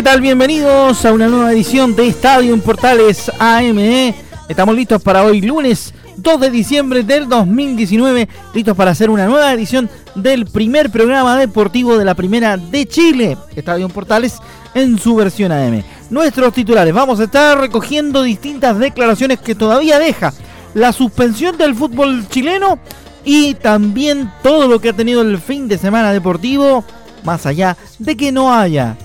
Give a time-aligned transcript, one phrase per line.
[0.00, 0.22] ¿Qué tal?
[0.22, 4.14] Bienvenidos a una nueva edición de Estadio en Portales AME.
[4.48, 9.52] Estamos listos para hoy lunes 2 de diciembre del 2019, listos para hacer una nueva
[9.52, 14.38] edición del primer programa deportivo de la Primera de Chile, Estadio en Portales
[14.72, 15.82] en su versión AM.
[16.08, 20.32] Nuestros titulares, vamos a estar recogiendo distintas declaraciones que todavía deja
[20.72, 22.78] la suspensión del fútbol chileno
[23.22, 26.84] y también todo lo que ha tenido el fin de semana deportivo,
[27.22, 28.96] más allá de que no haya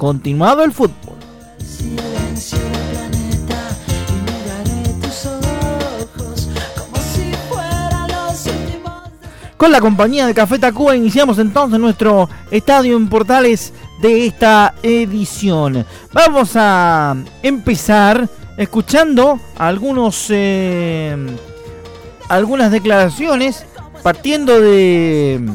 [0.00, 1.18] continuado el fútbol.
[9.58, 15.84] Con la compañía de Café Tacuba iniciamos entonces nuestro estadio en Portales de esta edición.
[16.14, 18.26] Vamos a empezar
[18.56, 21.14] escuchando algunos eh,
[22.30, 23.66] algunas declaraciones
[24.02, 25.46] partiendo de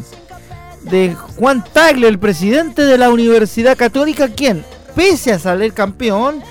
[0.89, 4.63] de Juan Tagle, el presidente de la Universidad Católica, quien,
[4.95, 6.41] pese a salir campeón,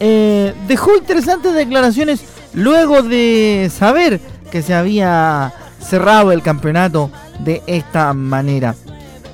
[0.00, 2.22] eh, dejó interesantes declaraciones
[2.54, 8.74] luego de saber que se había cerrado el campeonato de esta manera.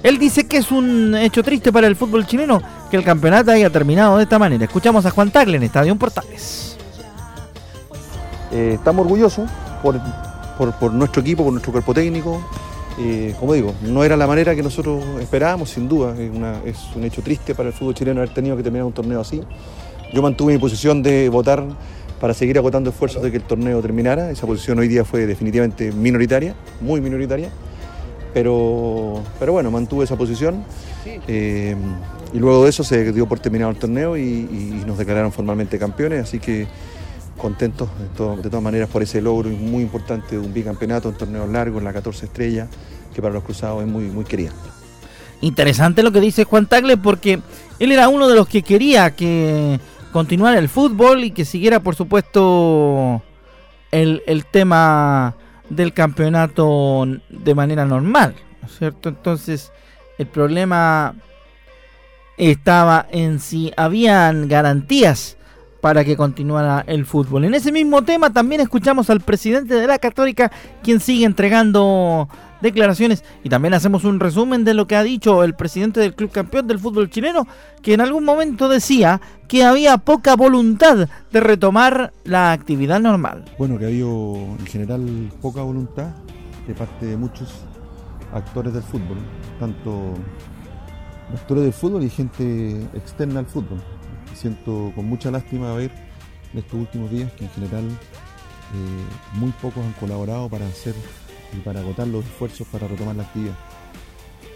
[0.03, 3.71] Él dice que es un hecho triste para el fútbol chileno que el campeonato haya
[3.71, 4.65] terminado de esta manera.
[4.65, 6.77] Escuchamos a Juan Tagle en Estadio Portales.
[8.51, 9.51] Eh, estamos orgullosos
[9.83, 10.01] por,
[10.79, 12.43] por nuestro equipo, por nuestro cuerpo técnico,
[13.01, 16.15] eh, como digo, no era la manera que nosotros esperábamos, sin duda.
[16.65, 19.41] Es, un hecho triste para el fútbol chileno haber tenido que terminar un torneo así.
[20.13, 21.65] Yo mantuve mi posición de votar
[22.21, 24.31] para seguir agotando esfuerzos de que el torneo terminara.
[24.31, 27.51] Esa posición hoy día fue definitivamente minoritaria, muy minoritaria.
[28.35, 30.65] Pero, pero bueno, mantuve esa posición.
[31.07, 31.77] Eh,
[32.33, 35.79] y luego de eso se dio por terminado el torneo y, y nos declararon formalmente
[35.79, 36.25] campeones.
[36.25, 36.67] Así que
[37.39, 38.09] contentos de,
[38.51, 41.93] todas maneras por ese logro muy importante de un bicampeonato, un torneo largo en la
[41.93, 42.69] 14 estrellas,
[43.15, 44.53] que para los cruzados es muy, muy querida.
[45.41, 47.41] Interesante lo que dice Juan Tagle porque
[47.79, 49.81] él era uno de los que quería que
[50.13, 53.23] continuara el fútbol y que siguiera por supuesto
[53.93, 55.37] el, el tema
[55.71, 59.09] del campeonato de manera normal, ¿no es cierto?
[59.09, 59.73] Entonces
[60.19, 61.15] el problema
[62.37, 65.38] estaba en si habían garantías
[65.81, 67.45] para que continuara el fútbol.
[67.45, 70.51] En ese mismo tema también escuchamos al presidente de la Católica,
[70.83, 72.29] quien sigue entregando
[72.61, 76.33] declaraciones y también hacemos un resumen de lo que ha dicho el presidente del club
[76.33, 77.47] campeón del fútbol chileno,
[77.83, 83.45] que en algún momento decía que había poca voluntad de retomar la actividad normal.
[83.59, 86.09] Bueno, que ha habido en general poca voluntad
[86.67, 87.63] de parte de muchos
[88.33, 89.19] actores del fútbol,
[89.61, 90.15] tanto
[91.33, 93.81] actores del fútbol y gente externa al fútbol
[94.39, 95.91] siento con mucha lástima ver
[96.53, 100.95] en estos últimos días que en general eh, muy pocos han colaborado para hacer
[101.53, 103.55] y para agotar los esfuerzos para retomar la actividad.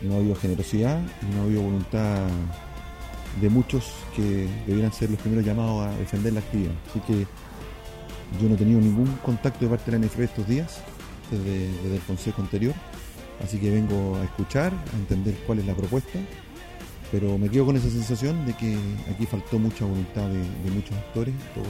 [0.00, 2.26] No ha habido generosidad y no ha habido voluntad
[3.40, 6.72] de muchos que debieran ser los primeros llamados a defender la actividad.
[6.88, 7.26] Así que
[8.40, 10.80] yo no he tenido ningún contacto de parte de la NFP estos días,
[11.30, 12.74] desde, desde el consejo anterior.
[13.42, 16.18] Así que vengo a escuchar, a entender cuál es la propuesta
[17.12, 18.74] pero me quedo con esa sensación de que
[19.14, 21.68] aquí faltó mucha voluntad de, muchos actores, todos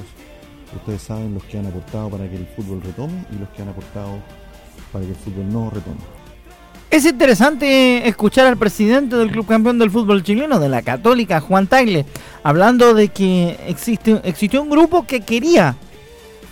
[0.76, 3.68] ustedes saben los que han aportado para que el fútbol retome y los que han
[3.68, 4.20] aportado
[4.92, 6.00] para que el fútbol no retome.
[6.90, 11.66] Es interesante escuchar al presidente del club campeón del fútbol chileno, de la Católica, Juan
[11.66, 12.06] Tagle,
[12.44, 15.74] hablando de que existe, existió un grupo que quería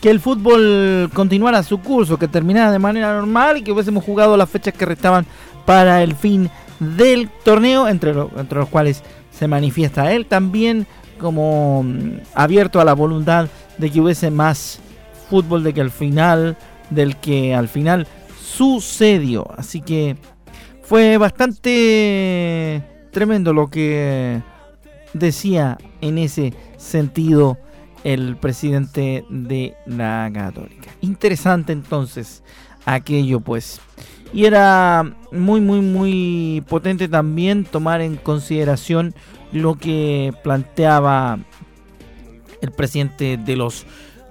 [0.00, 4.36] que el fútbol continuara su curso, que terminara de manera normal y que hubiésemos jugado
[4.36, 5.26] las fechas que restaban
[5.66, 10.86] para el fin del torneo, entre, los cuales se manifiesta él también
[11.18, 13.48] como mm, abierto a la voluntad
[13.78, 14.80] de que hubiese más
[15.28, 16.56] fútbol de que al final,
[16.90, 18.06] del que al final
[18.42, 19.46] sucedió.
[19.56, 20.16] Así que
[20.82, 24.40] fue bastante tremendo lo que
[25.12, 27.58] decía en ese sentido
[28.02, 30.90] el presidente de la Católica.
[31.00, 32.42] Interesante entonces
[32.84, 33.80] aquello pues.
[34.32, 39.14] Y era muy, muy, muy potente también tomar en consideración
[39.52, 41.38] lo que planteaba
[42.60, 43.86] el presidente de los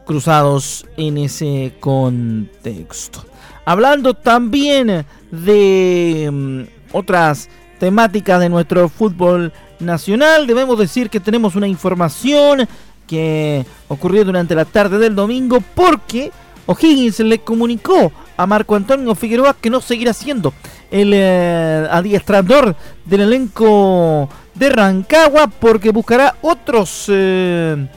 [0.05, 3.23] Cruzados en ese contexto.
[3.63, 6.61] Hablando también de mm,
[6.93, 7.47] otras
[7.79, 12.67] temáticas de nuestro fútbol nacional, debemos decir que tenemos una información
[13.05, 16.31] que ocurrió durante la tarde del domingo porque
[16.69, 20.53] O'Higgins le comunicó a Marco Antonio Figueroa que no seguirá siendo
[20.91, 22.75] el eh, adiestrador
[23.05, 27.87] del elenco de Rancagua porque buscará otros eh,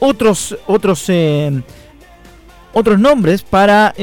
[0.00, 1.62] otros otros eh,
[2.72, 3.94] otros nombres para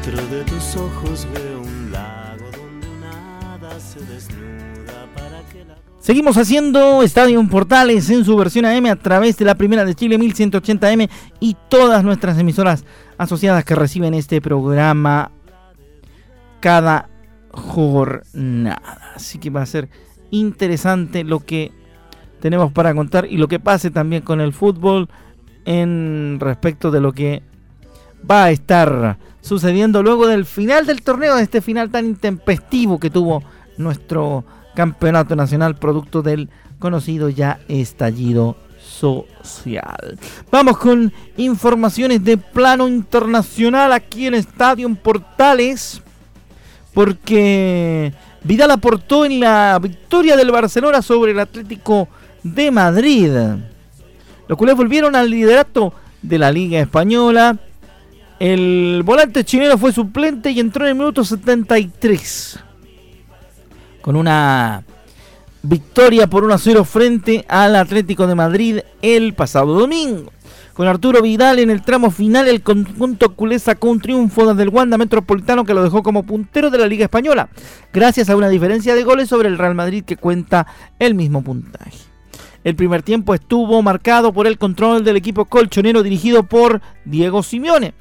[0.05, 5.77] Dentro de tus ojos veo un lago donde nada se desnuda para que la...
[5.99, 10.19] Seguimos haciendo Estadio Portales en su versión AM a través de la primera de Chile
[10.19, 11.09] 1180M
[11.39, 12.83] y todas nuestras emisoras
[13.17, 15.31] asociadas que reciben este programa
[16.59, 17.09] cada
[17.51, 18.81] jornada.
[19.15, 19.87] Así que va a ser
[20.31, 21.71] interesante lo que
[22.41, 25.07] tenemos para contar y lo que pase también con el fútbol
[25.63, 27.41] en respecto de lo que
[28.29, 33.09] va a estar sucediendo luego del final del torneo, de este final tan intempestivo que
[33.09, 33.43] tuvo
[33.77, 36.49] nuestro campeonato nacional, producto del
[36.79, 40.17] conocido ya estallido social.
[40.49, 46.01] Vamos con informaciones de plano internacional aquí en Estadio Portales,
[46.93, 48.13] porque
[48.43, 52.07] Vidal aportó en la victoria del Barcelona sobre el Atlético
[52.43, 53.31] de Madrid.
[54.47, 57.57] Los culés volvieron al liderato de la Liga Española
[58.39, 62.59] el volante chileno fue suplente y entró en el minuto 73.
[64.01, 64.83] Con una
[65.61, 70.31] victoria por 1 a 0 frente al Atlético de Madrid el pasado domingo.
[70.73, 74.69] Con Arturo Vidal en el tramo final, el conjunto culé sacó un triunfo desde el
[74.69, 77.49] Wanda Metropolitano que lo dejó como puntero de la Liga Española,
[77.93, 80.65] gracias a una diferencia de goles sobre el Real Madrid que cuenta
[80.97, 81.99] el mismo puntaje.
[82.63, 87.93] El primer tiempo estuvo marcado por el control del equipo colchonero dirigido por Diego Simeone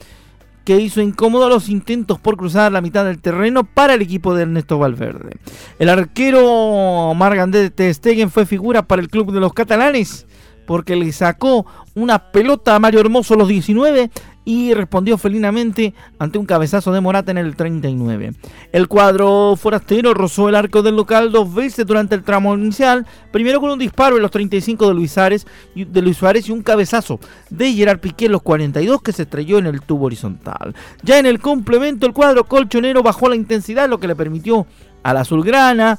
[0.64, 4.42] que hizo incómodo los intentos por cruzar la mitad del terreno para el equipo de
[4.42, 5.36] Ernesto Valverde.
[5.78, 10.26] El arquero Margandé de Stegen fue figura para el club de los catalanes
[10.66, 14.10] porque le sacó una pelota a Mario Hermoso a los 19
[14.44, 18.32] y respondió felinamente ante un cabezazo de Morata en el 39.
[18.72, 23.60] El cuadro forastero rozó el arco del local dos veces durante el tramo inicial, primero
[23.60, 27.20] con un disparo en los 35 de Luis, Suárez, de Luis Suárez y un cabezazo
[27.50, 30.74] de Gerard Piqué en los 42 que se estrelló en el tubo horizontal.
[31.02, 34.66] Ya en el complemento el cuadro colchonero bajó la intensidad, lo que le permitió
[35.02, 35.98] a la azulgrana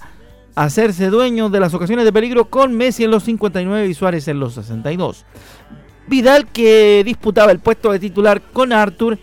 [0.55, 4.39] hacerse dueño de las ocasiones de peligro con Messi en los 59 y Suárez en
[4.39, 5.25] los 62.
[6.07, 9.17] Vidal, que disputaba el puesto de titular con Arthur,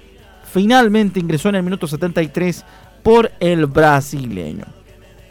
[0.50, 2.64] finalmente ingresó en el minuto 73
[3.02, 4.64] por el brasileño.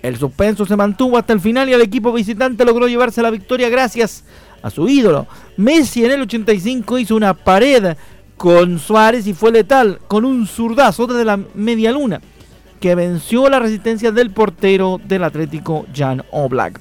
[0.01, 3.70] El suspenso se mantuvo hasta el final y el equipo visitante logró llevarse la victoria
[3.70, 4.24] gracias
[4.62, 5.27] a su ídolo.
[5.58, 7.96] Messi en el 85 hizo una pared
[8.38, 12.22] con Suárez y fue letal con un zurdazo desde la media luna
[12.79, 16.79] que venció la resistencia del portero del Atlético Jan Oblak.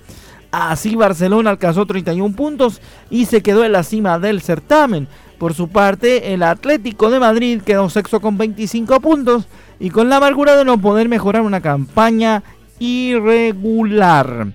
[0.50, 5.08] Así Barcelona alcanzó 31 puntos y se quedó en la cima del certamen.
[5.38, 9.46] Por su parte, el Atlético de Madrid quedó sexto con 25 puntos
[9.78, 12.42] y con la amargura de no poder mejorar una campaña
[12.78, 14.48] irregular.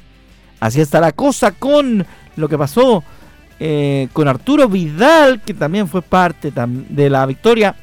[0.60, 3.04] Así está la cosa con lo que pasó
[3.60, 7.76] eh, con Arturo Vidal, que también fue parte de la victoria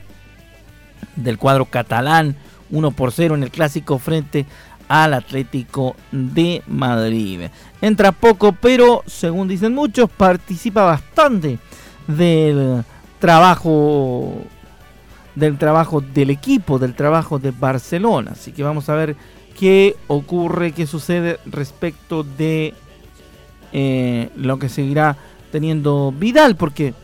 [1.17, 2.37] del cuadro catalán
[2.71, 4.47] 1 por 0 en el clásico frente
[4.89, 7.43] al Atlético de Madrid.
[7.83, 11.59] Entra poco, pero según dicen muchos, participa bastante
[12.07, 12.85] del
[13.19, 14.35] trabajo
[15.35, 18.33] del trabajo del equipo, del trabajo de Barcelona.
[18.33, 19.17] Así que vamos a ver
[19.59, 22.75] qué ocurre, qué sucede respecto de
[23.73, 25.17] eh, lo que seguirá
[25.53, 26.95] teniendo Vidal, porque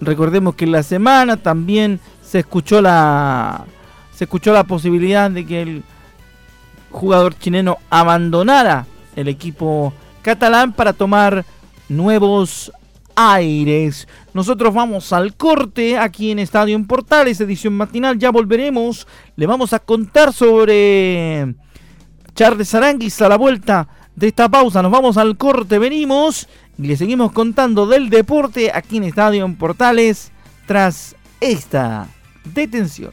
[0.00, 3.64] recordemos que en la semana también se escuchó la
[4.14, 5.84] se escuchó la posibilidad de que el
[6.90, 9.92] jugador chileno abandonara el equipo
[10.26, 11.46] catalán para tomar
[11.88, 12.72] nuevos
[13.14, 14.08] aires.
[14.34, 18.18] Nosotros vamos al corte aquí en Estadio en Portales, edición matinal.
[18.18, 19.06] Ya volveremos.
[19.36, 21.54] Le vamos a contar sobre
[22.34, 24.82] Charles Aranguis a la vuelta de esta pausa.
[24.82, 29.54] Nos vamos al corte, venimos y le seguimos contando del deporte aquí en Estadio en
[29.54, 30.32] Portales
[30.66, 32.08] tras esta
[32.52, 33.12] detención.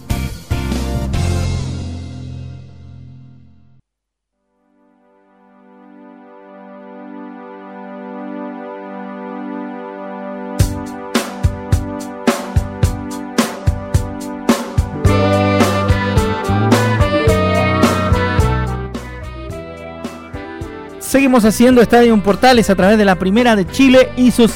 [21.31, 24.51] Seguimos haciendo Estadio Portales a través de la Primera de Chile y sus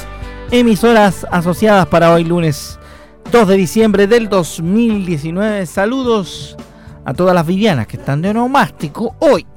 [0.51, 2.77] emisoras asociadas para hoy lunes
[3.31, 5.67] 2 de diciembre del 2019.
[5.67, 6.57] Saludos
[7.05, 9.47] a todas las vivianas que están de onomástico hoy.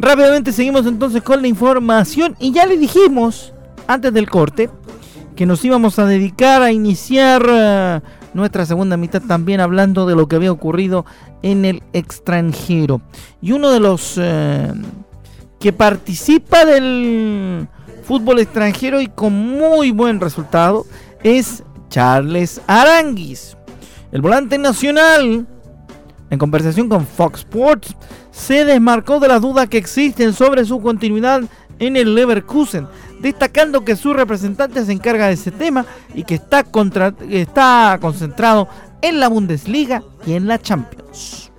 [0.00, 3.52] Rápidamente seguimos entonces con la información y ya le dijimos
[3.86, 4.70] antes del corte
[5.36, 8.00] que nos íbamos a dedicar a iniciar eh,
[8.36, 11.04] nuestra segunda mitad también hablando de lo que había ocurrido
[11.42, 13.00] en el extranjero.
[13.40, 14.72] Y uno de los eh,
[15.58, 17.66] que participa del
[18.04, 20.86] fútbol extranjero y con muy buen resultado
[21.24, 23.56] es Charles Aranguis.
[24.12, 25.46] El volante nacional,
[26.30, 27.96] en conversación con Fox Sports,
[28.30, 31.42] se desmarcó de las dudas que existen sobre su continuidad
[31.78, 32.86] en el Leverkusen
[33.20, 38.68] destacando que su representante se encarga de ese tema y que está, contra, está concentrado
[39.02, 41.50] en la Bundesliga y en la Champions.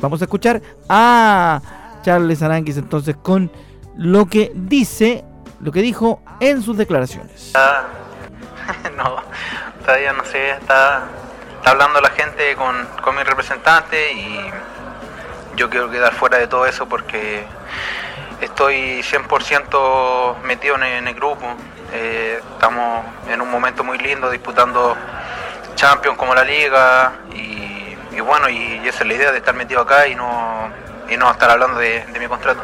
[0.00, 1.60] Vamos a escuchar a
[2.02, 3.50] Charles Aranguis entonces con
[3.96, 5.24] lo que dice,
[5.60, 7.52] lo que dijo en sus declaraciones.
[8.96, 9.16] no,
[9.84, 11.04] todavía no sé, está,
[11.56, 14.50] está hablando la gente con, con mi representante y
[15.56, 17.44] yo quiero quedar fuera de todo eso porque
[18.42, 21.46] estoy 100% metido en, el grupo.
[21.92, 24.96] Eh, estamos en un momento muy lindo disputando
[25.74, 30.08] Champions como la Liga y, bueno, y, esa es la idea de estar metido acá
[30.08, 30.68] y no,
[31.10, 32.60] y no estar hablando de, mi contrato.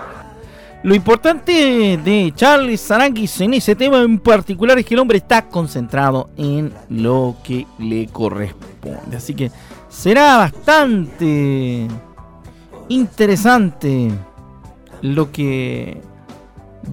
[0.83, 5.43] Lo importante de Charles Saranguis en ese tema en particular es que el hombre está
[5.43, 9.17] concentrado en lo que le corresponde.
[9.17, 9.51] Así que
[9.89, 11.89] será bastante
[12.89, 14.13] interesante
[15.03, 16.01] lo que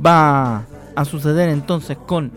[0.06, 2.32] va a suceder entonces con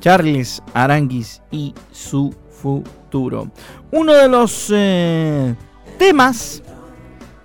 [0.00, 3.50] Charles Aranguis y su futuro.
[3.90, 5.54] Uno de los eh,
[5.98, 6.62] temas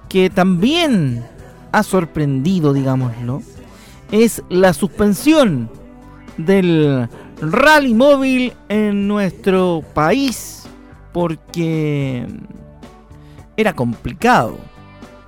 [0.10, 1.26] que también
[1.72, 3.42] ha sorprendido, digámoslo,
[4.12, 5.70] es la suspensión
[6.38, 7.10] del
[7.42, 10.68] rally móvil en nuestro país
[11.12, 12.26] porque
[13.58, 14.58] era complicado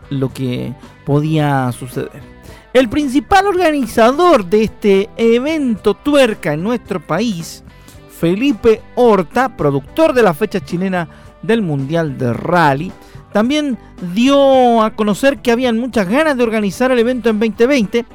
[0.09, 0.73] lo que
[1.07, 2.21] podía suceder.
[2.73, 7.63] El principal organizador de este evento tuerca en nuestro país,
[8.09, 11.07] Felipe Horta, productor de la fecha chilena
[11.41, 12.91] del Mundial de Rally,
[13.31, 13.77] también
[14.13, 18.05] dio a conocer que habían muchas ganas de organizar el evento en 2020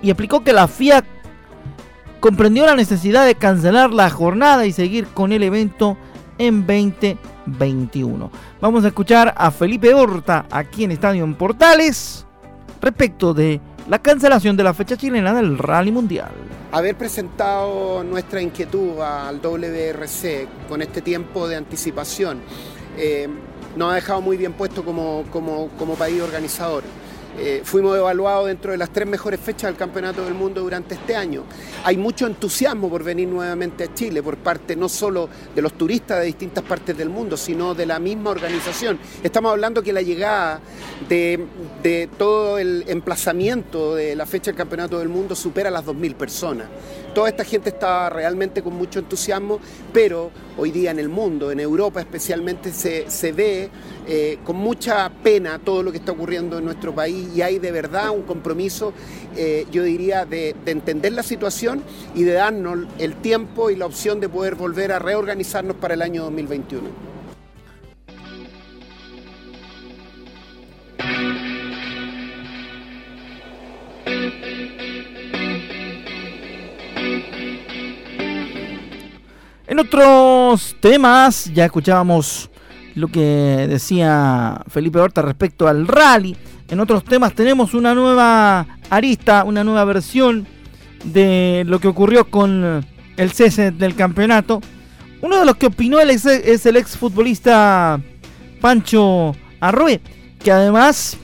[0.00, 1.04] y explicó que la FIA
[2.20, 5.98] comprendió la necesidad de cancelar la jornada y seguir con el evento
[6.38, 6.64] en
[7.46, 8.30] 2021.
[8.60, 12.26] Vamos a escuchar a Felipe Horta aquí en Estadio en Portales
[12.80, 16.30] respecto de la cancelación de la fecha chilena del Rally Mundial.
[16.70, 22.40] Haber presentado nuestra inquietud al WRC con este tiempo de anticipación
[22.96, 23.28] eh,
[23.76, 26.84] nos ha dejado muy bien puesto como, como, como país organizador.
[27.38, 31.16] Eh, fuimos evaluados dentro de las tres mejores fechas del Campeonato del Mundo durante este
[31.16, 31.44] año.
[31.84, 36.20] Hay mucho entusiasmo por venir nuevamente a Chile por parte no solo de los turistas
[36.20, 38.98] de distintas partes del mundo, sino de la misma organización.
[39.22, 40.60] Estamos hablando que la llegada
[41.08, 41.46] de,
[41.82, 46.68] de todo el emplazamiento de la fecha del Campeonato del Mundo supera las 2.000 personas.
[47.14, 49.60] Toda esta gente está realmente con mucho entusiasmo,
[49.92, 53.68] pero hoy día en el mundo, en Europa especialmente, se, se ve
[54.06, 57.70] eh, con mucha pena todo lo que está ocurriendo en nuestro país y hay de
[57.70, 58.94] verdad un compromiso,
[59.36, 61.82] eh, yo diría, de, de, entender la situación
[62.14, 66.00] y de darnos el tiempo y la opción de poder volver a reorganizarnos para el
[66.00, 67.11] año 2021.
[79.72, 82.50] En otros temas, ya escuchábamos
[82.94, 86.36] lo que decía Felipe Horta respecto al rally.
[86.68, 90.46] En otros temas tenemos una nueva arista, una nueva versión
[91.04, 92.84] de lo que ocurrió con
[93.16, 94.60] el cese del campeonato.
[95.22, 96.26] Uno de los que opinó es
[96.66, 97.98] el ex futbolista
[98.60, 100.02] Pancho Arrué,
[100.44, 101.16] que además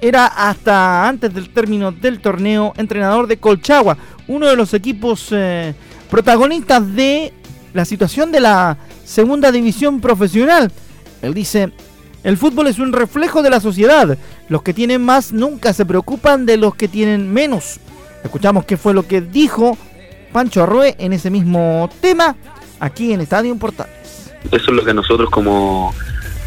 [0.00, 5.74] era hasta antes del término del torneo entrenador de Colchagua, uno de los equipos eh,
[6.10, 7.32] protagonistas de
[7.74, 10.72] la situación de la segunda división profesional.
[11.22, 11.72] Él dice,
[12.24, 14.18] el fútbol es un reflejo de la sociedad.
[14.48, 17.78] Los que tienen más nunca se preocupan de los que tienen menos.
[18.24, 19.76] Escuchamos qué fue lo que dijo
[20.32, 22.34] Pancho Arroe en ese mismo tema
[22.80, 24.32] aquí en Estadio Portales.
[24.50, 25.94] Eso es lo que nosotros como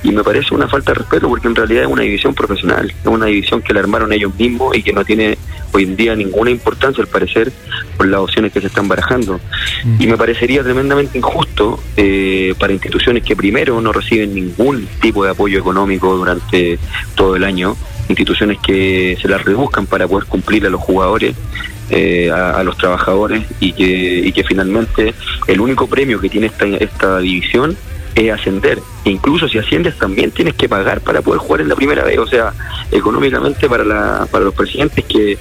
[0.03, 3.07] y me parece una falta de respeto porque en realidad es una división profesional, es
[3.07, 5.37] una división que la armaron ellos mismos y que no tiene
[5.73, 7.51] hoy en día ninguna importancia al parecer
[7.97, 9.39] por las opciones que se están barajando.
[9.99, 15.31] Y me parecería tremendamente injusto eh, para instituciones que primero no reciben ningún tipo de
[15.31, 16.79] apoyo económico durante
[17.15, 17.75] todo el año,
[18.07, 21.35] instituciones que se las rebuscan para poder cumplir a los jugadores
[21.91, 25.15] eh, a, los trabajadores y que, y que finalmente
[25.47, 27.75] el único premio que tiene esta, esta división
[28.15, 28.79] es ascender.
[29.05, 32.17] incluso si asciendes también tienes que pagar para poder jugar en la primera vez.
[32.19, 32.53] O sea,
[32.91, 35.37] económicamente para, la, para los presidentes que,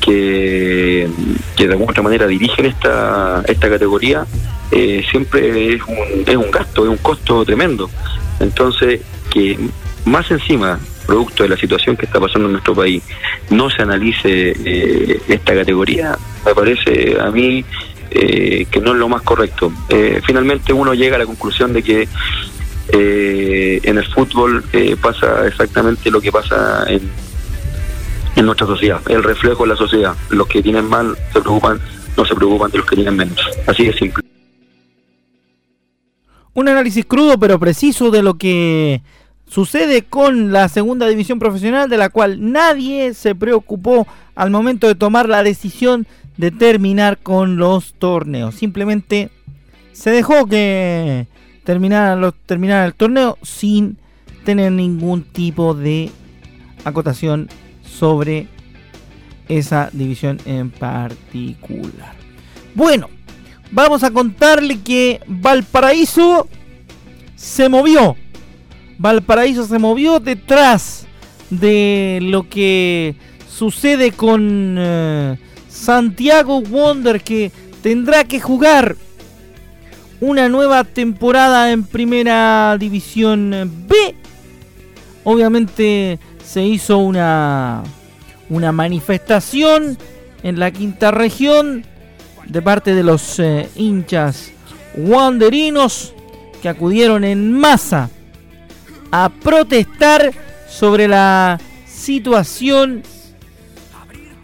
[0.00, 1.08] que,
[1.56, 4.26] de alguna otra manera dirigen esta, esta categoría,
[4.70, 7.90] eh, siempre es un, es un gasto, es un costo tremendo.
[8.40, 9.00] Entonces,
[9.30, 9.58] que
[10.04, 13.02] más encima, producto de la situación que está pasando en nuestro país,
[13.50, 17.64] no se analice eh, esta categoría, me parece a mí
[18.10, 19.72] eh, que no es lo más correcto.
[19.88, 22.08] Eh, finalmente uno llega a la conclusión de que
[22.90, 24.64] eh, en el fútbol
[25.00, 27.02] pasa exactamente lo que pasa en,
[28.36, 30.14] en nuestra sociedad, el reflejo de la sociedad.
[30.30, 31.80] Los que tienen mal se preocupan,
[32.16, 33.38] no se preocupan de los que tienen menos.
[33.66, 34.24] Así de simple.
[36.54, 39.02] Un análisis crudo pero preciso de lo que
[39.46, 44.94] sucede con la segunda división profesional de la cual nadie se preocupó al momento de
[44.94, 46.06] tomar la decisión
[46.38, 48.54] de terminar con los torneos.
[48.54, 49.28] Simplemente
[49.92, 51.26] se dejó que
[51.64, 53.98] terminara, los, terminara el torneo sin
[54.44, 56.10] tener ningún tipo de
[56.84, 57.48] acotación
[57.82, 58.46] sobre
[59.48, 62.14] esa división en particular.
[62.74, 63.10] Bueno,
[63.70, 66.48] vamos a contarle que Valparaíso
[67.36, 68.16] se movió
[68.98, 71.06] Valparaíso se movió detrás
[71.50, 73.14] de lo que
[73.48, 75.38] sucede con eh,
[75.78, 78.96] Santiago Wonder que tendrá que jugar
[80.20, 84.14] una nueva temporada en primera división B.
[85.24, 87.84] Obviamente se hizo una,
[88.50, 89.96] una manifestación
[90.42, 91.84] en la quinta región
[92.46, 94.50] de parte de los eh, hinchas
[94.96, 96.14] wanderinos
[96.60, 98.10] que acudieron en masa
[99.12, 100.32] a protestar
[100.68, 103.02] sobre la situación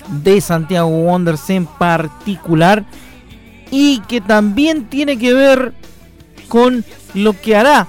[0.09, 2.85] de Santiago Wanderers en particular
[3.71, 5.73] y que también tiene que ver
[6.49, 7.89] con lo que hará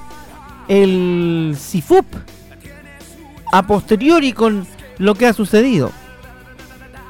[0.68, 2.06] el CIFUP
[3.52, 4.66] a posteriori con
[4.98, 5.92] lo que ha sucedido.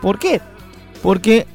[0.01, 0.41] ¿Por qué?
[1.01, 1.47] Porque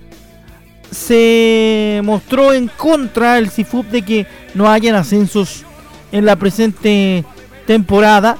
[0.91, 5.65] se mostró en contra el CIFUP de que no hayan ascensos
[6.13, 7.25] en la presente
[7.67, 8.37] temporada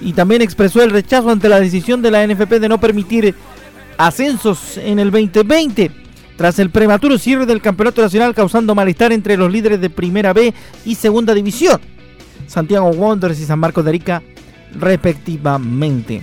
[0.00, 3.34] y también expresó el rechazo ante la decisión de la NFP de no permitir
[4.06, 5.90] ascensos en el 2020
[6.36, 10.52] tras el prematuro cierre del campeonato nacional causando malestar entre los líderes de Primera B
[10.84, 11.80] y Segunda División,
[12.48, 14.22] Santiago Wanderers y San Marcos de Arica
[14.74, 16.20] respectivamente.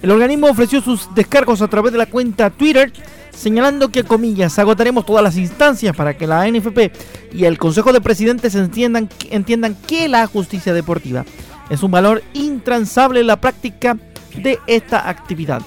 [0.00, 2.90] El organismo ofreció sus descargos a través de la cuenta Twitter
[3.34, 6.90] señalando que, comillas, agotaremos todas las instancias para que la NFP
[7.34, 11.26] y el Consejo de Presidentes entiendan, entiendan que la justicia deportiva
[11.68, 13.98] es un valor intransable en la práctica
[14.36, 15.60] de esta actividad.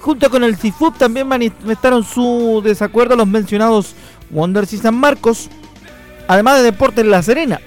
[0.00, 3.94] Junto con el CIFUP también manifestaron su desacuerdo los mencionados
[4.30, 5.50] Wonders y San Marcos,
[6.26, 7.60] además de Deportes La Serena.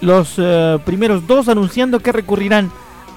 [0.00, 2.70] Los eh, primeros dos anunciando que recurrirán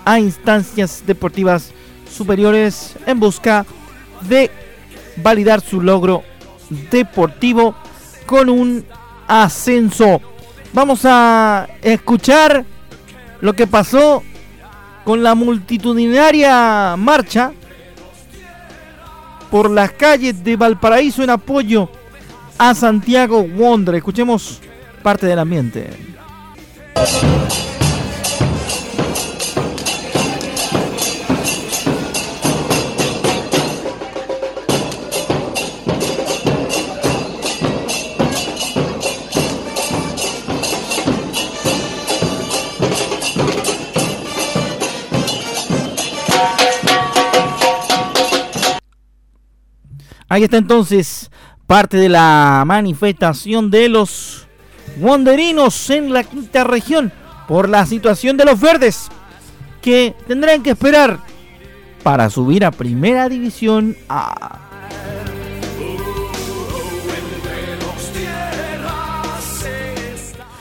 [0.04, 1.72] a instancias deportivas
[2.12, 3.66] superiores en busca
[4.22, 4.52] de
[5.18, 6.24] validar su logro
[6.92, 7.76] deportivo
[8.26, 8.86] con un
[9.28, 10.22] ascenso.
[10.74, 12.66] Vamos a escuchar
[13.40, 14.22] lo que pasó
[15.06, 17.54] con la multitudinaria marcha
[19.50, 21.90] por las calles de Valparaíso en apoyo
[22.58, 23.96] a Santiago Wonder.
[23.96, 24.60] Escuchemos
[25.04, 25.90] parte del ambiente.
[50.30, 51.32] Ahí está entonces
[51.68, 54.48] parte de la manifestación de los
[55.00, 57.14] wonderinos en la quinta región
[57.48, 59.08] por la situación de los verdes
[59.82, 61.20] que tendrán que esperar
[62.04, 64.60] para subir a primera división A.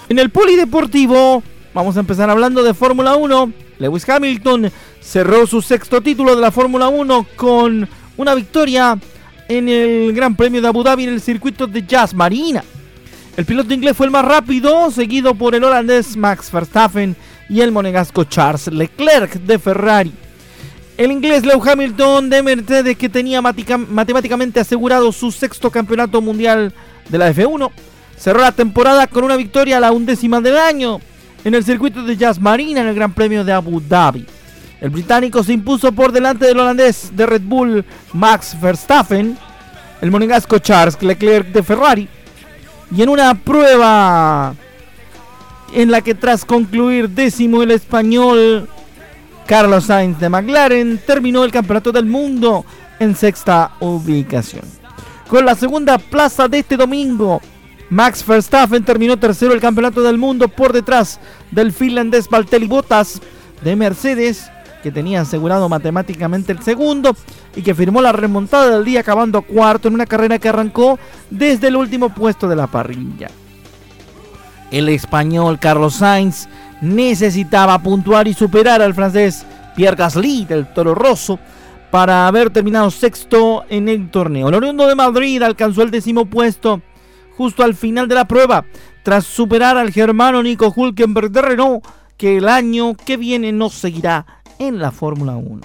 [0.09, 1.43] En el polideportivo
[1.75, 3.53] vamos a empezar hablando de Fórmula 1.
[3.79, 8.97] Lewis Hamilton cerró su sexto título de la Fórmula 1 con una victoria
[9.49, 12.65] en el Gran Premio de Abu Dhabi en el circuito de Jazz Marina.
[13.37, 17.15] El piloto inglés fue el más rápido, seguido por el holandés Max Verstappen
[17.49, 20.13] y el monegasco Charles Leclerc de Ferrari.
[20.97, 26.73] El inglés Lewis Hamilton de Mercedes, que tenía matemáticamente asegurado su sexto campeonato mundial
[27.11, 27.71] de la F1,
[28.17, 31.01] cerró la temporada con una victoria a la undécima del año
[31.45, 34.27] en el circuito de Jazz Marina en el Gran Premio de Abu Dhabi.
[34.81, 39.37] El británico se impuso por delante del holandés de Red Bull Max Verstappen,
[40.01, 42.09] el monegasco Charles Leclerc de Ferrari,
[42.95, 44.55] y en una prueba
[45.73, 48.69] en la que tras concluir décimo el español
[49.47, 52.65] Carlos Sainz de McLaren terminó el campeonato del mundo
[52.99, 54.65] en sexta ubicación.
[55.29, 57.41] Con la segunda plaza de este domingo,
[57.89, 61.19] Max Verstappen terminó tercero el campeonato del mundo por detrás
[61.51, 63.21] del finlandés Valtteri Bottas
[63.63, 64.51] de Mercedes
[64.83, 67.17] que tenía asegurado matemáticamente el segundo
[67.55, 70.99] y que firmó la remontada del día acabando cuarto en una carrera que arrancó
[71.31, 73.29] desde el último puesto de la parrilla.
[74.71, 76.49] El español Carlos Sainz
[76.81, 81.39] necesitaba puntuar y superar al francés Pierre Gasly del Toro Rosso
[81.91, 84.49] para haber terminado sexto en el torneo.
[84.49, 86.83] El Oriundo de Madrid alcanzó el décimo puesto
[87.37, 88.65] justo al final de la prueba,
[89.03, 91.85] tras superar al germano Nico Hulkenberg de Renault,
[92.17, 94.27] que el año que viene no seguirá
[94.59, 95.61] en la Fórmula 1.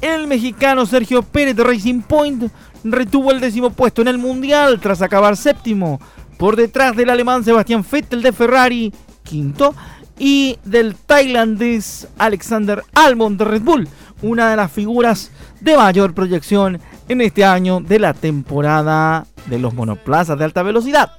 [0.00, 2.50] El mexicano Sergio Pérez de Racing Point
[2.84, 6.00] retuvo el décimo puesto en el Mundial tras acabar séptimo,
[6.38, 9.74] por detrás del alemán Sebastián Vettel de Ferrari, quinto,
[10.18, 13.88] y del tailandés Alexander Albon de Red Bull,
[14.22, 15.30] una de las figuras
[15.60, 21.12] de mayor proyección en este año de la temporada de los monoplazas de alta velocidad.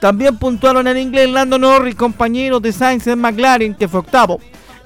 [0.00, 4.40] También puntuaron el inglés Lando Norris, compañero de Sainz en McLaren, que fue octavo.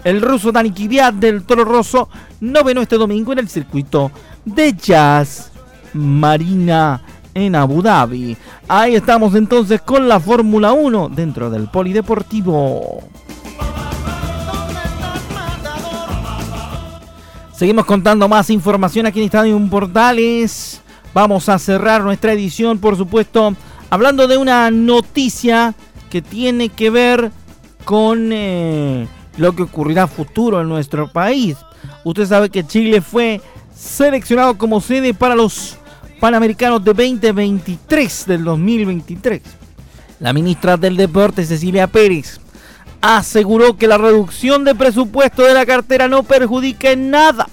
[0.04, 4.10] El ruso Dani Kvyat del Toro Rosso noveno este domingo en el circuito
[4.44, 5.50] de Jazz
[5.94, 7.00] Marina
[7.32, 8.36] en Abu Dhabi.
[8.68, 13.02] Ahí estamos entonces con la Fórmula 1 dentro del Polideportivo.
[17.56, 20.82] Seguimos contando más información aquí en Estadio Portales.
[21.14, 23.54] Vamos a cerrar nuestra edición, por supuesto,
[23.88, 25.74] hablando de una noticia
[26.10, 27.30] que tiene que ver
[27.84, 31.56] con eh, lo que ocurrirá futuro en nuestro país.
[32.04, 33.40] Usted sabe que Chile fue
[33.74, 35.76] seleccionado como sede para los
[36.20, 39.42] Panamericanos de 2023 del 2023.
[40.20, 42.40] La ministra del Deporte, Cecilia Pérez,
[43.02, 47.46] aseguró que la reducción de presupuesto de la cartera no perjudica nada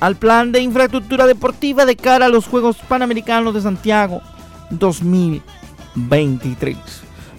[0.00, 4.22] al plan de infraestructura deportiva de cara a los Juegos Panamericanos de Santiago
[4.70, 6.76] 2023.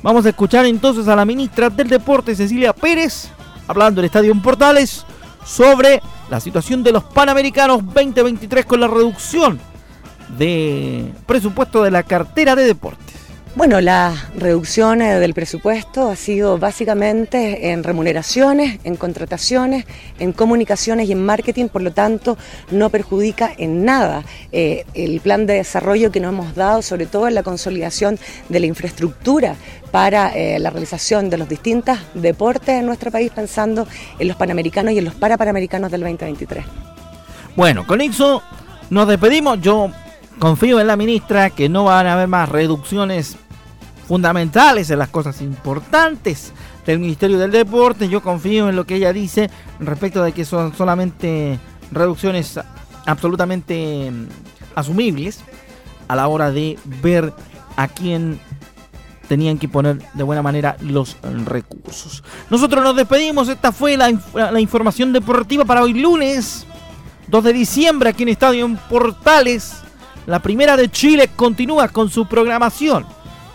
[0.03, 3.29] Vamos a escuchar entonces a la ministra del Deporte, Cecilia Pérez,
[3.69, 5.05] hablando del Estadio Portales
[5.45, 9.59] sobre la situación de los Panamericanos 2023 con la reducción
[10.39, 13.08] de presupuesto de la cartera de deporte.
[13.55, 19.85] Bueno, la reducción eh, del presupuesto ha sido básicamente en remuneraciones, en contrataciones,
[20.19, 22.37] en comunicaciones y en marketing, por lo tanto
[22.69, 27.27] no perjudica en nada eh, el plan de desarrollo que nos hemos dado, sobre todo
[27.27, 29.55] en la consolidación de la infraestructura
[29.91, 33.87] para eh, la realización de los distintos deportes en nuestro país, pensando
[34.19, 36.63] en los panamericanos y en los parapanamericanos del 2023.
[37.55, 38.43] Bueno, con eso
[38.91, 39.59] nos despedimos.
[39.59, 39.89] Yo
[40.39, 43.37] confío en la ministra que no van a haber más reducciones
[44.07, 46.53] fundamentales en las cosas importantes
[46.85, 48.09] del Ministerio del Deporte.
[48.09, 49.49] Yo confío en lo que ella dice
[49.79, 51.59] respecto de que son solamente
[51.91, 52.59] reducciones
[53.05, 54.27] absolutamente mm,
[54.75, 55.41] asumibles
[56.07, 57.33] a la hora de ver
[57.75, 58.39] a quién
[59.27, 62.23] tenían que poner de buena manera los recursos.
[62.49, 64.09] Nosotros nos despedimos, esta fue la,
[64.59, 66.65] información deportiva para hoy lunes
[67.27, 69.83] 2 de diciembre aquí en Estadio Portales.
[70.29, 73.03] La primera de Chile continúa con su programación.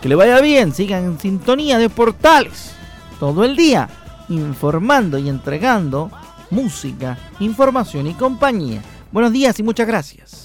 [0.01, 2.73] Que le vaya bien, sigan en sintonía de portales
[3.17, 3.87] todo el día,
[4.27, 6.11] informando y entregando
[6.51, 8.81] música, información y compañía.
[9.09, 10.44] Buenos días y muchas gracias.